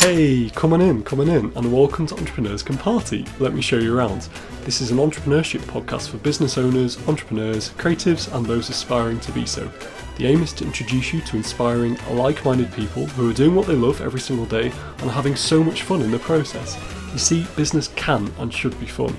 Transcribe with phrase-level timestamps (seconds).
[0.00, 3.26] Hey, come on in, come on in, and welcome to Entrepreneurs Can Party.
[3.38, 4.30] Let me show you around.
[4.62, 9.44] This is an entrepreneurship podcast for business owners, entrepreneurs, creatives, and those aspiring to be
[9.44, 9.70] so.
[10.16, 13.66] The aim is to introduce you to inspiring, like minded people who are doing what
[13.66, 16.78] they love every single day and having so much fun in the process.
[17.12, 19.14] You see, business can and should be fun.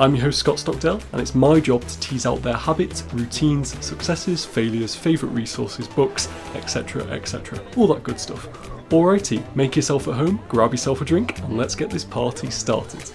[0.00, 3.84] I'm your host Scott Stockdale, and it's my job to tease out their habits, routines,
[3.84, 7.02] successes, failures, favourite resources, books, etc.
[7.06, 7.60] etc.
[7.76, 8.48] All that good stuff.
[8.90, 13.10] Alrighty, make yourself at home, grab yourself a drink, and let's get this party started.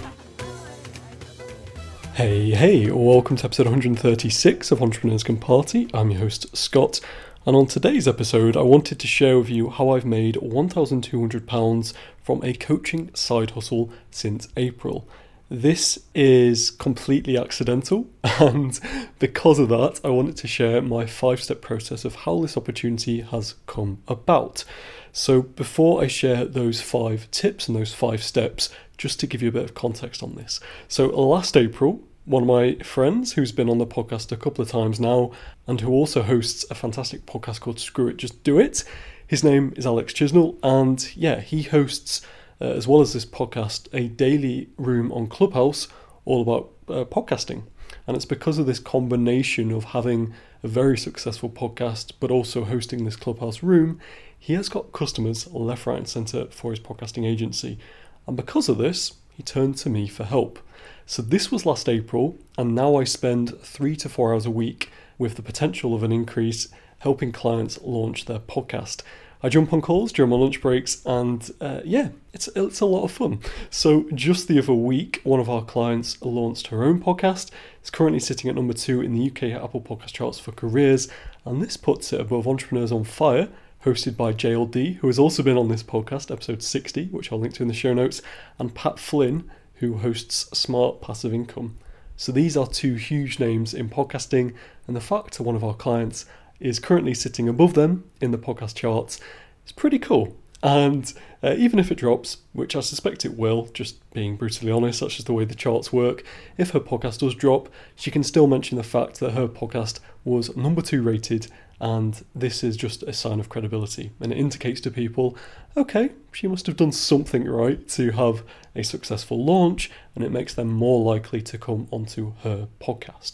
[2.16, 5.90] Hey, hey, welcome to episode 136 of Entrepreneurs Can Party.
[5.94, 7.00] I'm your host Scott,
[7.46, 12.44] and on today's episode, I wanted to share with you how I've made £1,200 from
[12.44, 15.08] a coaching side hustle since April.
[15.54, 18.80] This is completely accidental, and
[19.20, 23.22] because of that, I wanted to share my five step process of how this opportunity
[23.22, 24.64] has come about.
[25.12, 29.50] So, before I share those five tips and those five steps, just to give you
[29.50, 30.60] a bit of context on this.
[30.88, 34.72] So, last April, one of my friends who's been on the podcast a couple of
[34.72, 35.34] times now
[35.68, 38.84] and who also hosts a fantastic podcast called Screw It, Just Do It,
[39.28, 42.26] his name is Alex Chisnell, and yeah, he hosts
[42.64, 45.90] uh, as well as this podcast, a daily room on Clubhouse
[46.24, 47.64] all about uh, podcasting.
[48.08, 50.34] And it's because of this combination of having
[50.64, 54.00] a very successful podcast, but also hosting this Clubhouse room,
[54.40, 57.78] he has got customers left, right, and centre for his podcasting agency.
[58.26, 60.58] And because of this, he turned to me for help.
[61.06, 64.90] So this was last April, and now I spend three to four hours a week
[65.18, 69.02] with the potential of an increase helping clients launch their podcast.
[69.46, 73.04] I jump on calls during my lunch breaks, and uh, yeah, it's it's a lot
[73.04, 73.40] of fun.
[73.70, 77.52] So just the other week, one of our clients launched her own podcast.
[77.82, 81.10] It's currently sitting at number two in the UK Apple Podcast charts for careers,
[81.44, 83.50] and this puts it above Entrepreneurs on Fire,
[83.84, 87.56] hosted by JLD, who has also been on this podcast, episode 60, which I'll link
[87.56, 88.22] to in the show notes,
[88.58, 91.78] and Pat Flynn, who hosts Smart Passive Income.
[92.16, 94.54] So these are two huge names in podcasting,
[94.88, 96.26] and the fact that one of our clients
[96.60, 99.20] is currently sitting above them in the podcast charts.
[99.64, 100.36] It's pretty cool.
[100.64, 105.00] And uh, even if it drops, which I suspect it will, just being brutally honest,
[105.00, 106.24] such just the way the charts work,
[106.58, 110.56] if her podcast does drop, she can still mention the fact that her podcast was
[110.56, 111.48] number two rated,
[111.82, 114.12] and this is just a sign of credibility.
[114.22, 115.38] And it indicates to people,
[115.76, 118.44] okay, she must have done something right to have
[118.74, 123.34] a successful launch, and it makes them more likely to come onto her podcast.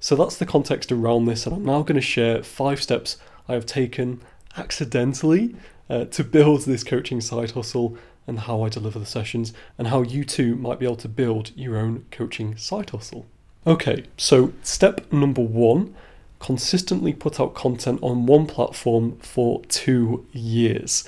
[0.00, 3.52] So that's the context around this, and I'm now going to share five steps I
[3.52, 4.22] have taken
[4.56, 5.54] accidentally
[5.90, 10.02] uh, to build this coaching side hustle and how I deliver the sessions, and how
[10.02, 13.26] you too might be able to build your own coaching side hustle.
[13.66, 15.94] Okay, so step number one
[16.38, 21.06] consistently put out content on one platform for two years.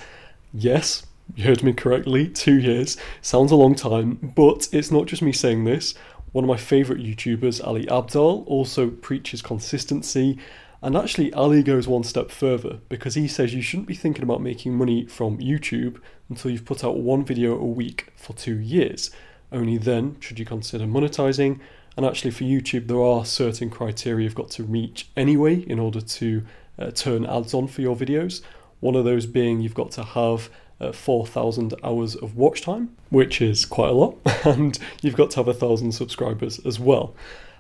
[0.53, 2.99] Yes, you heard me correctly, two years.
[3.23, 5.95] Sounds a long time, but it's not just me saying this.
[6.33, 10.39] One of my favourite YouTubers, Ali Abdaal, also preaches consistency.
[10.81, 14.41] And actually, Ali goes one step further because he says you shouldn't be thinking about
[14.41, 19.11] making money from YouTube until you've put out one video a week for two years.
[19.53, 21.61] Only then should you consider monetizing.
[21.97, 26.01] And actually, for YouTube, there are certain criteria you've got to reach anyway in order
[26.01, 26.45] to
[26.79, 28.41] uh, turn ads on for your videos.
[28.81, 30.49] One of those being you've got to have
[30.83, 35.37] uh, 4,000 hours of watch time, which is quite a lot, and you've got to
[35.37, 37.15] have a thousand subscribers as well.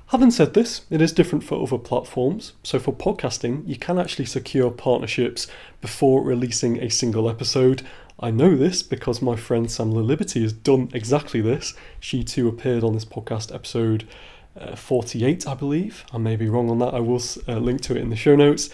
[0.09, 2.53] Having said this, it is different for other platforms.
[2.63, 5.47] So for podcasting, you can actually secure partnerships
[5.81, 7.83] before releasing a single episode.
[8.21, 11.75] I know this because my friend Sam Liberty has done exactly this.
[11.99, 14.07] She too appeared on this podcast episode
[14.55, 16.05] uh, 48, I believe.
[16.13, 16.93] I may be wrong on that.
[16.95, 18.69] I will uh, link to it in the show notes.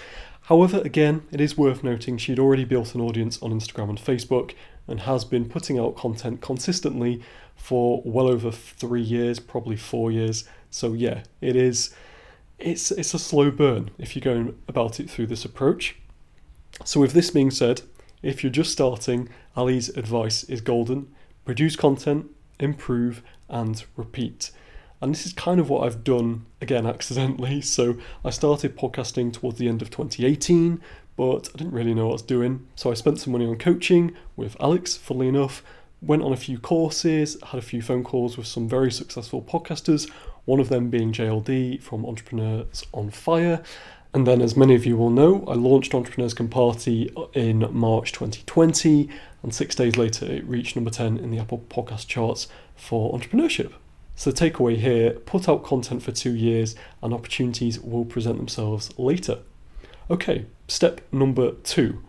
[0.49, 4.55] However, again, it is worth noting she'd already built an audience on Instagram and Facebook
[4.87, 7.21] and has been putting out content consistently
[7.55, 10.49] for well over three years, probably four years.
[10.71, 11.95] So yeah, it is
[12.59, 15.97] it's it's a slow burn if you're going about it through this approach.
[16.83, 17.83] So with this being said,
[18.23, 21.15] if you're just starting, Ali's advice is golden.
[21.45, 22.25] Produce content,
[22.59, 24.51] improve, and repeat.
[25.01, 27.61] And this is kind of what I've done again accidentally.
[27.79, 30.81] So I started podcasting towards the end of 2018,
[31.17, 32.67] but I didn't really know what I was doing.
[32.75, 35.63] So I spent some money on coaching with Alex, funnily enough,
[36.01, 40.11] went on a few courses, had a few phone calls with some very successful podcasters,
[40.45, 43.63] one of them being JLD from Entrepreneurs on Fire.
[44.15, 48.13] And then, as many of you will know, I launched Entrepreneurs Can Party in March
[48.13, 49.11] 2020,
[49.43, 53.73] and six days later, it reached number 10 in the Apple Podcast charts for entrepreneurship.
[54.19, 59.39] So, takeaway here put out content for two years and opportunities will present themselves later.
[60.11, 62.03] Okay, step number two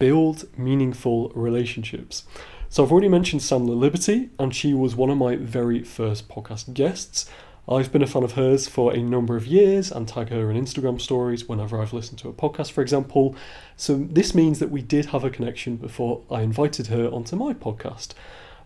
[0.00, 2.24] build meaningful relationships.
[2.68, 6.74] So I've already mentioned Sandler Liberty, and she was one of my very first podcast
[6.74, 7.30] guests.
[7.68, 10.60] I've been a fan of hers for a number of years and tag her in
[10.60, 13.36] Instagram stories whenever I've listened to a podcast, for example.
[13.76, 17.54] So this means that we did have a connection before I invited her onto my
[17.54, 18.14] podcast.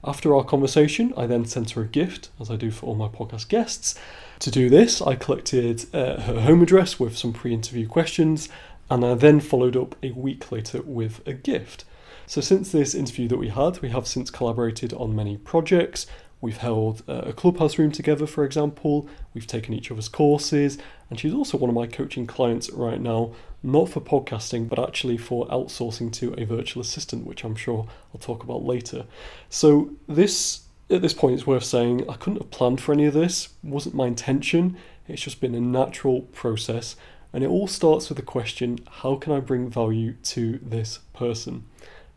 [0.06, 3.08] After our conversation, I then sent her a gift, as I do for all my
[3.08, 3.96] podcast guests.
[4.38, 8.48] To do this, I collected uh, her home address with some pre interview questions,
[8.88, 11.84] and I then followed up a week later with a gift.
[12.28, 16.06] So, since this interview that we had, we have since collaborated on many projects.
[16.40, 19.08] We've held uh, a clubhouse room together, for example.
[19.32, 20.78] We've taken each other's courses,
[21.08, 25.16] and she's also one of my coaching clients right now, not for podcasting, but actually
[25.16, 29.06] for outsourcing to a virtual assistant, which I'm sure I'll talk about later.
[29.48, 33.14] So, this at this point, it's worth saying I couldn't have planned for any of
[33.14, 34.76] this, wasn't my intention.
[35.08, 36.96] It's just been a natural process,
[37.32, 41.64] and it all starts with the question how can I bring value to this person?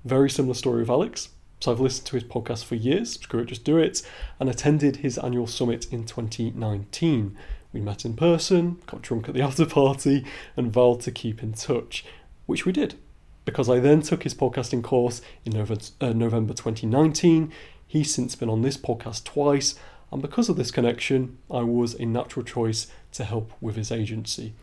[0.05, 1.29] Very similar story with Alex.
[1.59, 4.01] So I've listened to his podcast for years, screw it, just do it,
[4.39, 7.37] and attended his annual summit in 2019.
[7.73, 10.25] We met in person, got drunk at the after party,
[10.55, 12.05] and vowed to keep in touch,
[12.45, 12.95] which we did.
[13.43, 17.51] Because I then took his podcasting course in uh, November 2019.
[17.85, 19.75] He's since been on this podcast twice,
[20.13, 24.53] and because of this connection, I was a natural choice to help with his agency.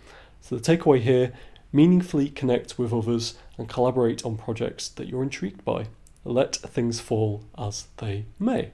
[0.40, 1.34] So the takeaway here
[1.72, 5.88] meaningfully connect with others and collaborate on projects that you're intrigued by
[6.26, 8.70] let things fall as they may.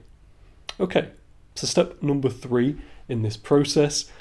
[0.79, 1.11] Okay,
[1.55, 2.77] so step number three
[3.07, 4.11] in this process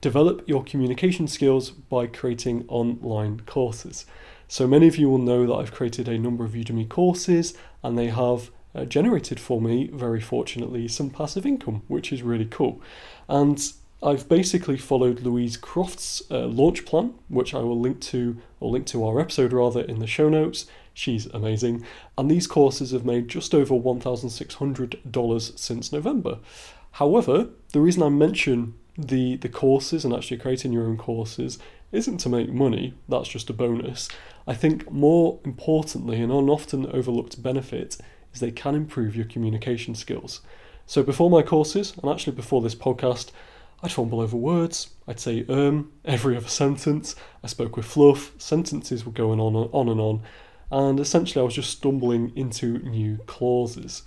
[0.00, 4.06] develop your communication skills by creating online courses.
[4.48, 7.98] So many of you will know that I've created a number of Udemy courses and
[7.98, 12.80] they have uh, generated for me, very fortunately, some passive income, which is really cool.
[13.28, 13.60] And
[14.02, 18.86] I've basically followed Louise Croft's uh, launch plan, which I will link to, or link
[18.88, 20.66] to our episode rather, in the show notes.
[20.96, 21.84] She's amazing.
[22.16, 26.38] And these courses have made just over $1,600 since November.
[26.92, 31.58] However, the reason I mention the, the courses and actually creating your own courses
[31.92, 34.08] isn't to make money, that's just a bonus.
[34.46, 37.98] I think more importantly, and an often overlooked benefit,
[38.32, 40.40] is they can improve your communication skills.
[40.86, 43.32] So before my courses, and actually before this podcast,
[43.82, 44.94] I'd fumble over words.
[45.06, 47.14] I'd say um every other sentence.
[47.44, 48.32] I spoke with fluff.
[48.38, 50.22] Sentences were going on and on and on
[50.70, 54.02] and essentially I was just stumbling into new clauses.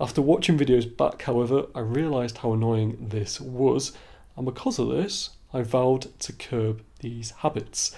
[0.00, 3.92] After watching videos back, however, I realised how annoying this was,
[4.36, 7.96] and because of this, I vowed to curb these habits.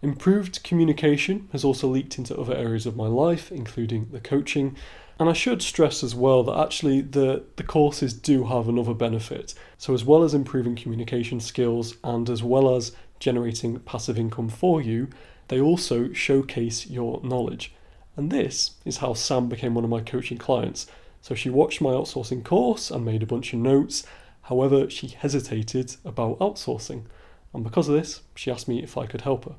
[0.00, 4.76] Improved communication has also leaked into other areas of my life, including the coaching.
[5.18, 9.54] And I should stress as well that actually the, the courses do have another benefit.
[9.76, 14.80] So, as well as improving communication skills and as well as generating passive income for
[14.80, 15.08] you,
[15.48, 17.74] they also showcase your knowledge.
[18.16, 20.86] And this is how Sam became one of my coaching clients.
[21.20, 24.04] So she watched my outsourcing course and made a bunch of notes.
[24.42, 27.04] However, she hesitated about outsourcing.
[27.52, 29.54] And because of this, she asked me if I could help her.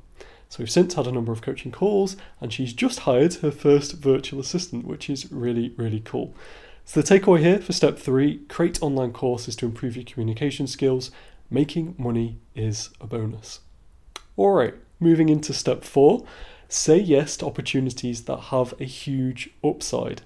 [0.48, 3.92] So we've since had a number of coaching calls, and she's just hired her first
[3.92, 6.34] virtual assistant, which is really, really cool.
[6.84, 11.12] So the takeaway here for step three create online courses to improve your communication skills.
[11.50, 13.60] Making money is a bonus.
[14.36, 16.26] All right, Moving into step four,
[16.68, 20.20] say yes to opportunities that have a huge upside.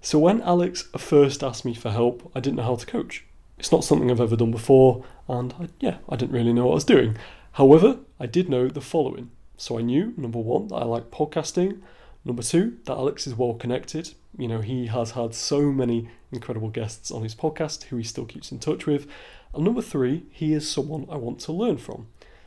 [0.00, 3.24] So, when Alex first asked me for help, I didn't know how to coach.
[3.58, 6.72] It's not something I've ever done before, and I, yeah, I didn't really know what
[6.72, 7.18] I was doing.
[7.52, 9.30] However, I did know the following.
[9.58, 11.80] So, I knew number one, that I like podcasting.
[12.24, 14.14] Number two, that Alex is well connected.
[14.38, 18.24] You know, he has had so many incredible guests on his podcast who he still
[18.24, 19.06] keeps in touch with.
[19.54, 22.06] And number three, he is someone I want to learn from.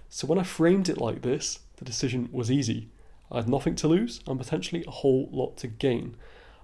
[0.09, 2.89] So when I framed it like this, the decision was easy.
[3.31, 6.15] I had nothing to lose and potentially a whole lot to gain.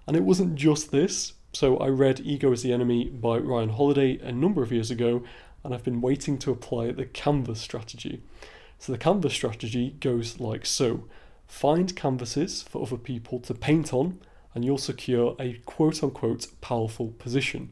[0.08, 1.34] And it wasn't just this.
[1.54, 5.24] So I read Ego is the Enemy by Ryan Holiday a number of years ago,
[5.64, 8.22] and I've been waiting to apply the canvas strategy.
[8.80, 11.06] So the canvas strategy goes like so
[11.48, 14.20] find canvases for other people to paint on,
[14.54, 17.72] and you'll secure a quote unquote powerful position.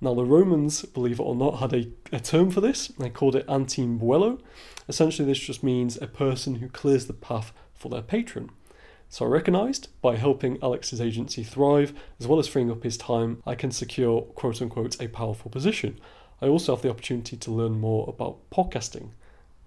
[0.00, 2.88] Now, the Romans, believe it or not, had a, a term for this.
[2.88, 4.40] They called it anteambulo.
[4.88, 8.50] Essentially, this just means a person who clears the path for their patron.
[9.08, 13.42] So I recognised by helping Alex's agency thrive, as well as freeing up his time,
[13.46, 15.98] I can secure quote unquote a powerful position.
[16.42, 19.10] I also have the opportunity to learn more about podcasting.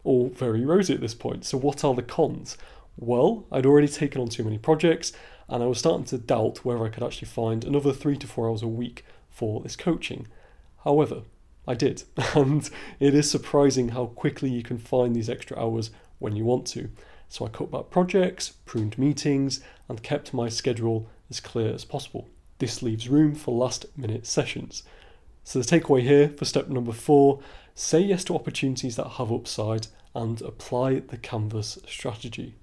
[0.03, 1.45] All very rosy at this point.
[1.45, 2.57] So, what are the cons?
[2.97, 5.13] Well, I'd already taken on too many projects,
[5.47, 8.49] and I was starting to doubt whether I could actually find another three to four
[8.49, 10.27] hours a week for this coaching.
[10.83, 11.23] However,
[11.67, 12.03] I did,
[12.35, 12.69] and
[12.99, 16.89] it is surprising how quickly you can find these extra hours when you want to.
[17.29, 22.27] So I cut back projects, pruned meetings, and kept my schedule as clear as possible.
[22.57, 24.83] This leaves room for last minute sessions.
[25.43, 27.39] So, the takeaway here for step number four
[27.73, 32.55] say yes to opportunities that have upside and apply the Canvas strategy.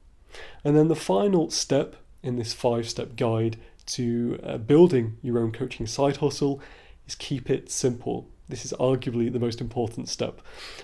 [0.63, 5.53] And then the final step in this five step guide to uh, building your own
[5.53, 6.61] coaching side hustle
[7.07, 8.29] is keep it simple.
[8.49, 10.41] This is arguably the most important step.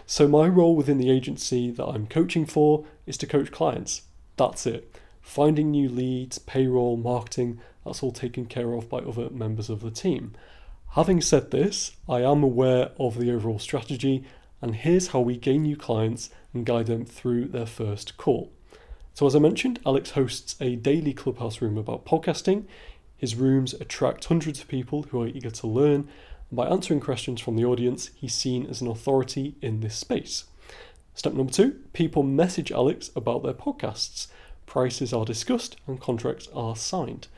[0.06, 4.02] So, my role within the agency that I'm coaching for is to coach clients.
[4.37, 4.97] That's it.
[5.21, 9.90] Finding new leads, payroll, marketing, that's all taken care of by other members of the
[9.90, 10.32] team.
[10.90, 14.25] Having said this, I am aware of the overall strategy,
[14.61, 18.52] and here's how we gain new clients and guide them through their first call.
[19.14, 22.64] So, as I mentioned, Alex hosts a daily clubhouse room about podcasting.
[23.23, 26.09] His rooms attract hundreds of people who are eager to learn,
[26.50, 30.47] and by answering questions from the audience, he's seen as an authority in this space.
[31.14, 34.26] Step number two people message Alex about their podcasts.
[34.67, 37.29] Prices are discussed and contracts are signed.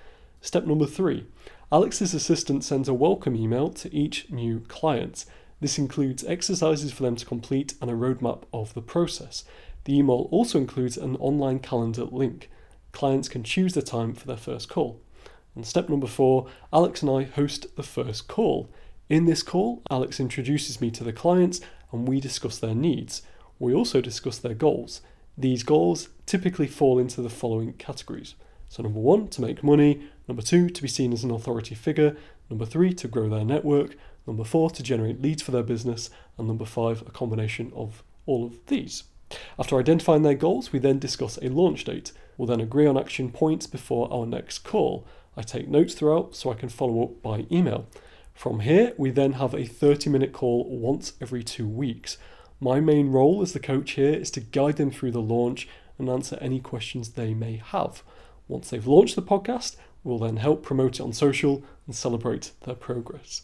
[0.41, 1.27] Step number three
[1.71, 5.27] Alex's assistant sends a welcome email to each new client.
[5.61, 9.45] This includes exercises for them to complete and a roadmap of the process.
[9.85, 12.49] The email also includes an online calendar link.
[12.93, 15.03] Clients can choose the time for their first call.
[15.55, 18.69] And step number four Alex and I host the first call.
[19.09, 21.61] In this call, Alex introduces me to the clients
[21.93, 23.23] and we discuss their needs.
[23.59, 25.01] We also discuss their goals.
[25.37, 28.35] These goals typically fall into the following categories.
[28.69, 30.09] So, number one, to make money.
[30.27, 32.17] Number two, to be seen as an authority figure.
[32.51, 33.97] Number three, to grow their network.
[34.27, 36.11] Number four, to generate leads for their business.
[36.39, 39.05] And number five, a combination of all of these.
[39.59, 42.13] After identifying their goals, we then discuss a launch date.
[42.37, 45.07] We'll then agree on action points before our next call.
[45.37, 47.87] I take notes throughout so I can follow up by email.
[48.35, 52.19] From here, we then have a 30 minute call once every two weeks.
[52.61, 56.09] My main role as the coach here is to guide them through the launch and
[56.09, 58.03] answer any questions they may have.
[58.49, 62.75] Once they've launched the podcast, we'll then help promote it on social and celebrate their
[62.75, 63.43] progress.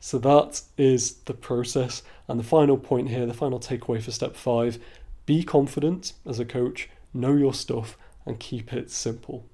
[0.00, 2.02] So that is the process.
[2.28, 4.78] And the final point here, the final takeaway for step five
[5.26, 7.96] be confident as a coach, know your stuff,
[8.26, 9.46] and keep it simple.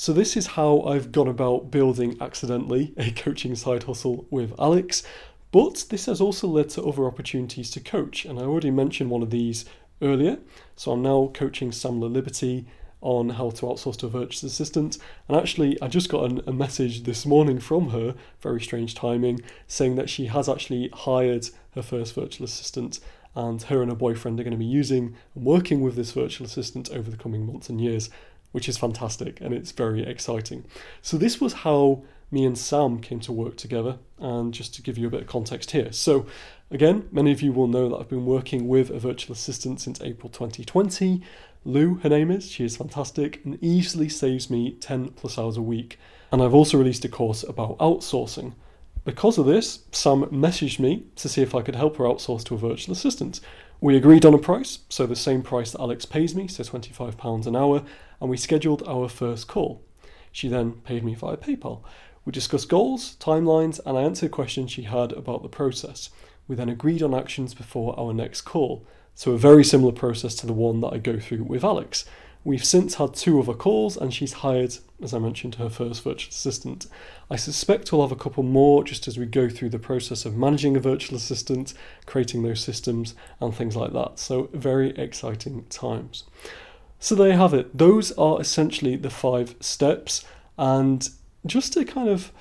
[0.00, 5.02] So, this is how I've gone about building accidentally a coaching side hustle with Alex.
[5.50, 9.24] But this has also led to other opportunities to coach, and I already mentioned one
[9.24, 9.64] of these
[10.00, 10.38] earlier.
[10.76, 12.68] So, I'm now coaching Samla Liberty
[13.00, 14.98] on how to outsource to a virtual assistant.
[15.26, 19.40] And actually, I just got an, a message this morning from her, very strange timing,
[19.66, 23.00] saying that she has actually hired her first virtual assistant
[23.34, 26.46] and her and her boyfriend are going to be using and working with this virtual
[26.46, 28.10] assistant over the coming months and years,
[28.58, 30.64] which is fantastic and it's very exciting.
[31.00, 34.98] So, this was how me and Sam came to work together, and just to give
[34.98, 35.92] you a bit of context here.
[35.92, 36.26] So,
[36.68, 40.00] again, many of you will know that I've been working with a virtual assistant since
[40.00, 41.22] April 2020.
[41.64, 45.62] Lou, her name is, she is fantastic and easily saves me 10 plus hours a
[45.62, 45.96] week.
[46.32, 48.54] And I've also released a course about outsourcing.
[49.04, 52.56] Because of this, Sam messaged me to see if I could help her outsource to
[52.56, 53.38] a virtual assistant.
[53.80, 57.46] We agreed on a price, so the same price that Alex pays me, so £25
[57.46, 57.84] an hour,
[58.20, 59.84] and we scheduled our first call.
[60.32, 61.82] She then paid me via PayPal.
[62.24, 66.10] We discussed goals, timelines, and I answered questions she had about the process.
[66.48, 70.46] We then agreed on actions before our next call, so a very similar process to
[70.46, 72.04] the one that I go through with Alex.
[72.42, 76.30] We've since had two other calls, and she's hired, as I mentioned, her first virtual
[76.30, 76.86] assistant.
[77.30, 80.36] I suspect we'll have a couple more just as we go through the process of
[80.36, 81.74] managing a virtual assistant,
[82.06, 84.18] creating those systems, and things like that.
[84.18, 86.24] So, very exciting times.
[86.98, 87.76] So, there you have it.
[87.76, 90.24] Those are essentially the five steps.
[90.56, 91.08] And
[91.46, 92.32] just to kind of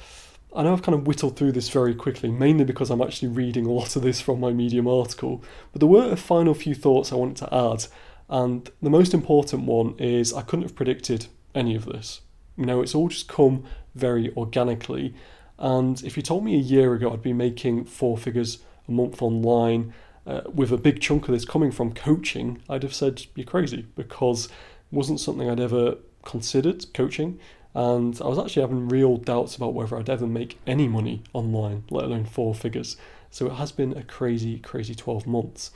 [0.55, 3.67] I know I've kind of whittled through this very quickly, mainly because I'm actually reading
[3.67, 7.11] a lot of this from my Medium article, but there were a final few thoughts
[7.11, 7.85] I wanted to add
[8.29, 12.21] and the most important one is I couldn't have predicted any of this.
[12.57, 13.63] You know, it's all just come
[13.95, 15.13] very organically.
[15.59, 19.21] And if you told me a year ago I'd be making four figures a month
[19.21, 19.93] online
[20.25, 23.85] uh, with a big chunk of this coming from coaching, I'd have said you're crazy
[23.95, 24.51] because it
[24.91, 25.95] wasn't something I'd ever
[26.25, 27.39] considered coaching.
[27.73, 31.83] And I was actually having real doubts about whether I'd ever make any money online,
[31.89, 32.97] let alone four figures.
[33.29, 35.71] So it has been a crazy, crazy 12 months.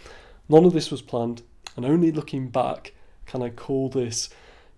[0.49, 1.43] None of this was planned.
[1.75, 2.93] And only looking back
[3.25, 4.29] can I call this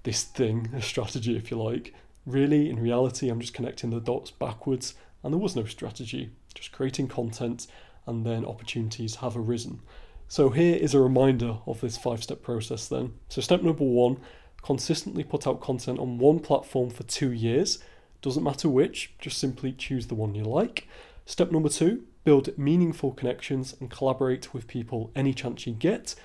[0.04, 1.94] this thing a strategy, if you like.
[2.26, 4.94] Really, in reality, I'm just connecting the dots backwards,
[5.24, 7.68] and there was no strategy, just creating content,
[8.06, 9.82] and then opportunities have arisen.
[10.28, 13.14] So, here is a reminder of this five step process then.
[13.30, 14.18] So, step number one
[14.62, 17.80] consistently put out content on one platform for two years.
[18.22, 20.88] Doesn't matter which, just simply choose the one you like.
[21.26, 26.16] Step number two build meaningful connections and collaborate with people any chance you get.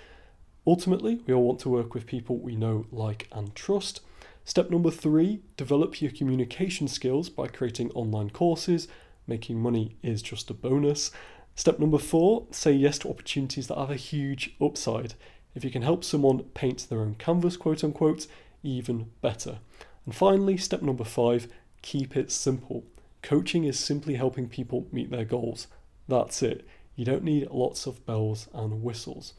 [0.69, 4.03] Ultimately, we all want to work with people we know, like, and trust.
[4.45, 8.87] Step number three develop your communication skills by creating online courses.
[9.27, 11.11] Making money is just a bonus.
[11.55, 15.15] Step number four say yes to opportunities that have a huge upside.
[15.55, 18.27] If you can help someone paint their own canvas, quote unquote,
[18.63, 19.61] even better.
[20.05, 21.49] And finally, step number five
[21.81, 22.85] keep it simple.
[23.23, 25.67] Coaching is simply helping people meet their goals.
[26.09, 26.67] That's it.
[26.99, 29.33] You don't need lots of bells and whistles.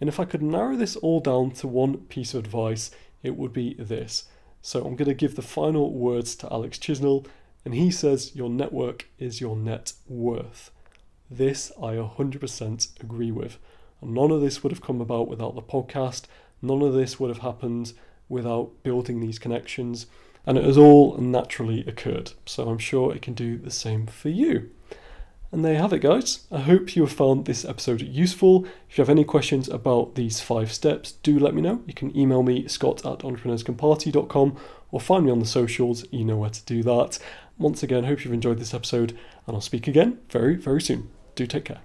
[0.00, 2.90] And if I could narrow this all down to one piece of advice,
[3.22, 4.24] it would be this
[4.64, 7.26] so I'm going to give the final words to Alex Chisnell,
[7.64, 10.70] and he says your network is your net worth.
[11.28, 13.58] This I 100% agree with.
[14.00, 16.26] none of this would have come about without the podcast.
[16.62, 17.92] None of this would have happened
[18.28, 20.06] without building these connections.
[20.46, 22.32] And it has all naturally occurred.
[22.46, 24.70] So I'm sure it can do the same for you.
[25.52, 26.46] And there you have it, guys.
[26.50, 28.64] I hope you have found this episode useful.
[28.88, 31.82] If you have any questions about these five steps, do let me know.
[31.86, 34.56] You can email me, scott at entrepreneurscanparty.com,
[34.90, 36.06] or find me on the socials.
[36.10, 37.18] You know where to do that.
[37.58, 39.10] Once again, hope you've enjoyed this episode,
[39.46, 41.10] and I'll speak again very, very soon.
[41.34, 41.80] Do take care.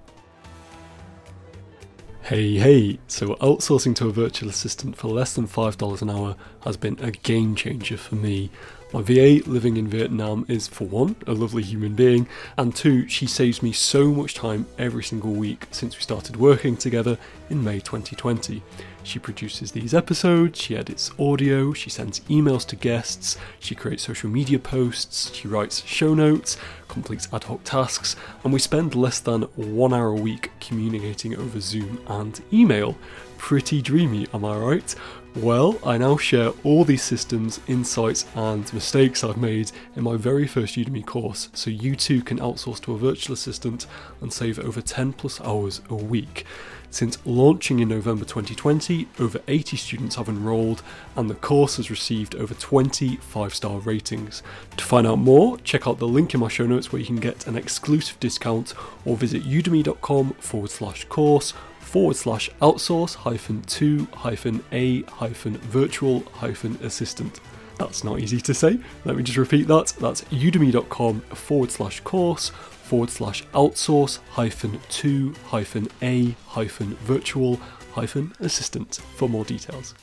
[2.22, 6.78] Hey, hey, so outsourcing to a virtual assistant for less than $5 an hour has
[6.78, 8.50] been a game changer for me.
[8.94, 12.26] My VA living in Vietnam is, for one, a lovely human being,
[12.58, 16.78] and two, she saves me so much time every single week since we started working
[16.78, 17.18] together
[17.50, 18.64] in May 2020.
[19.04, 24.30] She produces these episodes, she edits audio, she sends emails to guests, she creates social
[24.30, 26.56] media posts, she writes show notes,
[26.88, 28.16] completes ad hoc tasks,
[28.46, 32.96] and we spend less than one hour a week communicating over Zoom and email.
[33.38, 34.96] Pretty dreamy, am I right?
[35.36, 40.48] Well, I now share all these systems, insights, and mistakes I've made in my very
[40.48, 43.86] first Udemy course, so you too can outsource to a virtual assistant
[44.20, 46.46] and save over 10 plus hours a week.
[46.90, 50.82] Since launching in November 2020, over 80 students have enrolled,
[51.16, 54.42] and the course has received over 20 five star ratings.
[54.78, 57.18] To find out more, check out the link in my show notes where you can
[57.18, 58.74] get an exclusive discount
[59.06, 61.54] or visit udemy.com forward slash course
[61.88, 67.40] forward slash outsource hyphen to hyphen a hyphen virtual hyphen assistant.
[67.78, 68.78] That's not easy to say.
[69.06, 69.94] Let me just repeat that.
[70.00, 77.56] That's udemy.com forward slash course forward slash outsource hyphen to hyphen a hyphen virtual
[77.94, 79.96] hyphen assistant for more details.